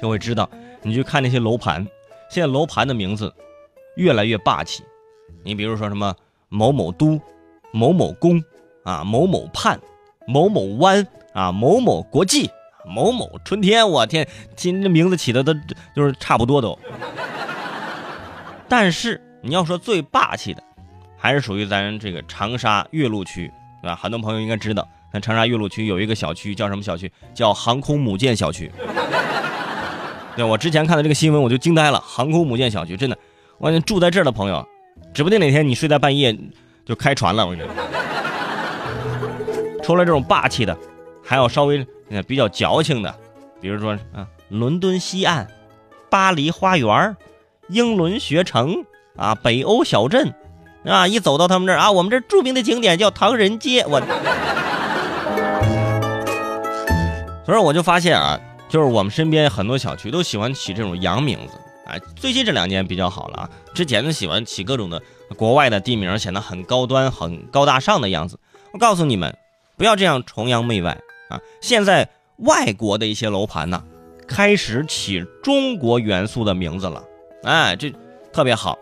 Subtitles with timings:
[0.00, 0.48] 就会知道，
[0.82, 1.86] 你去看那些楼盘，
[2.30, 3.32] 现在楼盘的名字
[3.96, 4.82] 越来越霸气。
[5.42, 6.14] 你比如说什么
[6.48, 7.20] 某某都、
[7.72, 8.42] 某某宫
[8.82, 9.80] 啊、某某畔、
[10.26, 12.50] 某某湾啊、某某国际、
[12.86, 15.54] 某某春天，我天，听这名字起的都
[15.94, 16.78] 就是差不多都。
[18.68, 20.62] 但是你要说最霸气的，
[21.16, 23.52] 还是属于咱这个长沙岳麓区，
[23.82, 23.94] 对吧？
[23.94, 27.10] 很多朋友应该知道，咱长沙岳麓区有一个小区叫什么小区？
[27.34, 28.70] 叫航空母舰小区。
[30.36, 32.00] 对，我之前看的这个新闻，我就惊呆了。
[32.00, 33.16] 航空母舰小区真的，
[33.58, 34.66] 我感觉住在这儿的朋友，
[35.12, 36.36] 指不定哪天你睡在半夜
[36.84, 37.46] 就开船了。
[37.46, 37.70] 我跟你说，
[39.84, 40.76] 除了这种霸气的，
[41.22, 41.86] 还有稍微
[42.26, 43.14] 比较矫情的，
[43.60, 45.46] 比如说啊，伦敦西岸、
[46.10, 47.16] 巴黎花园、
[47.68, 48.84] 英伦学城
[49.16, 50.34] 啊、北欧小镇
[50.84, 54.00] 啊，一走到他们这儿啊，我们这著名的景点叫唐人街，我，
[57.46, 58.40] 所以我就发现啊。
[58.68, 61.52] 就是我们身边很多小区都喜欢起这种洋名字，
[61.86, 63.50] 哎，最近这两年比较好了啊。
[63.72, 65.00] 之前呢喜欢起各种的
[65.36, 68.38] 国外的地名，显得很高端、很高大上的样子。
[68.72, 69.36] 我告诉你们，
[69.76, 70.98] 不要这样崇洋媚外
[71.28, 71.38] 啊！
[71.60, 73.84] 现在外国的一些楼盘呢，
[74.26, 77.04] 开始起中国元素的名字了，
[77.44, 77.92] 哎，这
[78.32, 78.76] 特别好。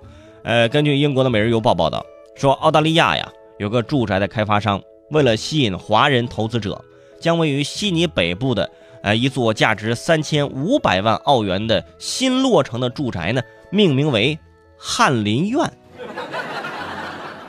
[0.44, 6.82] 呃，根据英国的《每日邮报》报道说，澳大利亚呀有个住宅的开发商，为了吸引华人投资者，
[7.20, 8.70] 将位于悉尼北部的。
[9.02, 14.38] 呃，一座价值三千五百万澳元的新落成的住宅呢，命名为
[14.78, 15.70] 翰林院，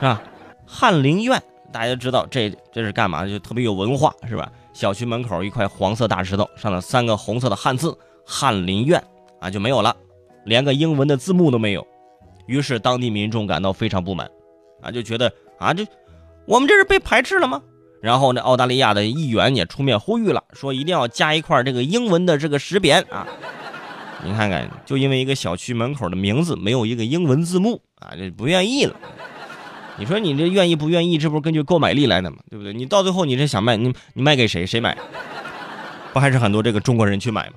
[0.02, 0.22] 吧？
[0.66, 1.40] 翰林院，
[1.72, 3.24] 大家知道这这是干嘛？
[3.26, 4.50] 就特别有文化，是吧？
[4.72, 7.96] 小区门口一块黄色大石头，上了三个红色的汉字
[8.26, 9.00] “翰林院”，
[9.38, 9.96] 啊，就没有了，
[10.44, 11.86] 连个英文的字幕都没有。
[12.46, 14.28] 于是当地民众感到非常不满，
[14.82, 15.86] 啊，就觉得啊，这
[16.46, 17.62] 我们这是被排斥了吗？
[18.04, 23.26] 然后呢，澳大利亚的议员也出面呼吁了，说一定要加一块这个英文的这个识别啊！
[24.22, 28.94] 你看看，就因为一个小区门口的名字没有一个英文字幕啊，这不愿意了。
[29.96, 31.16] 你说你这愿意不愿意？
[31.16, 32.36] 这不是根据购买力来的吗？
[32.50, 32.74] 对不对？
[32.74, 34.66] 你到最后你这想卖，你你卖给谁？
[34.66, 34.94] 谁买？
[36.12, 37.54] 不还是很多这个中国人去买吗？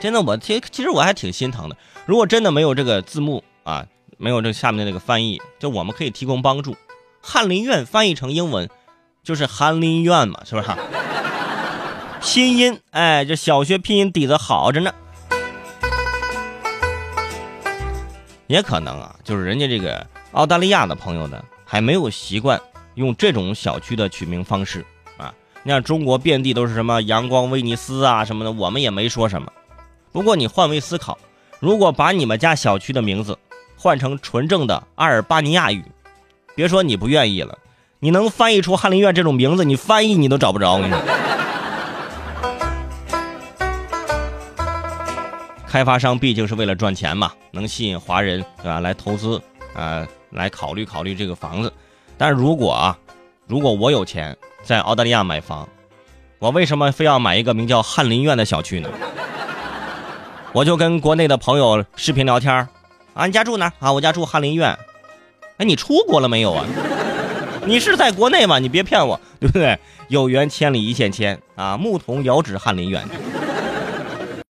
[0.00, 1.76] 真的，我其其实我还挺心疼的。
[2.06, 3.86] 如果真的没有这个字幕啊，
[4.18, 6.74] 没有这下面的那个翻译，就我们可以提供帮助。
[7.26, 8.68] 翰林院翻译成英文
[9.22, 10.68] 就是翰林院嘛，是不是？
[12.20, 14.92] 拼音，哎，这小学拼音底子好着呢。
[18.46, 22.60] 也可能啊，就是人家这个澳大利亚的朋友呢，还没有习惯
[22.94, 24.84] 用这种小区的取名方式
[25.16, 25.32] 啊。
[25.62, 29.50] 你看中国遍地都是什么阳光威尼斯啊什么的，我们也没说什么。
[30.12, 31.18] 不过你换位思考，
[31.58, 33.38] 如果把你们家小区的名字
[33.78, 35.82] 换成纯正的阿尔巴尼亚语。
[36.54, 37.58] 别说你不愿意了，
[37.98, 40.74] 你能翻译出翰林院这种名字，你翻译你都找不着。
[40.74, 41.02] 我跟你说，
[45.66, 49.42] 开发商毕竟是为了赚钱嘛，能吸引华人对吧来投资
[49.74, 51.72] 啊，来考虑考虑这个房子。
[52.16, 52.96] 但是如果啊，
[53.48, 55.68] 如果我有钱在澳大利亚买房，
[56.38, 58.88] 我为什么非要买一个名叫翰林院的小区呢？
[60.52, 62.68] 我就跟国内的朋友视频聊天
[63.14, 63.92] 啊，你家住哪啊？
[63.92, 64.78] 我家住翰林院。
[65.58, 66.66] 哎，你出国了没有啊？
[67.66, 68.58] 你是在国内吗？
[68.58, 69.78] 你别骗我，对不对？
[70.08, 73.02] 有缘千里一线牵啊，牧童遥指翰林院。